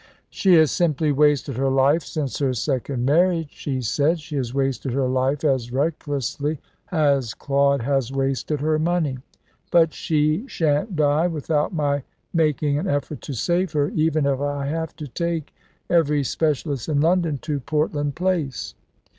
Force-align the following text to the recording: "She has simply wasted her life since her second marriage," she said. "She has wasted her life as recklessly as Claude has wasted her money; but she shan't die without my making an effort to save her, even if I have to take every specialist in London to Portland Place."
"She 0.31 0.55
has 0.55 0.71
simply 0.71 1.11
wasted 1.11 1.57
her 1.57 1.69
life 1.69 2.01
since 2.01 2.39
her 2.39 2.55
second 2.55 3.05
marriage," 3.05 3.49
she 3.51 3.81
said. 3.81 4.19
"She 4.19 4.35
has 4.35 4.51
wasted 4.51 4.93
her 4.93 5.07
life 5.07 5.43
as 5.43 5.71
recklessly 5.71 6.57
as 6.91 7.35
Claude 7.35 7.83
has 7.83 8.11
wasted 8.11 8.61
her 8.61 8.79
money; 8.79 9.19
but 9.69 9.93
she 9.93 10.47
shan't 10.47 10.95
die 10.95 11.27
without 11.27 11.71
my 11.71 12.01
making 12.33 12.79
an 12.79 12.87
effort 12.87 13.21
to 13.21 13.33
save 13.33 13.73
her, 13.73 13.89
even 13.89 14.25
if 14.25 14.39
I 14.41 14.65
have 14.65 14.95
to 14.95 15.07
take 15.07 15.53
every 15.87 16.23
specialist 16.23 16.89
in 16.89 16.99
London 16.99 17.37
to 17.43 17.59
Portland 17.59 18.15
Place." 18.15 18.73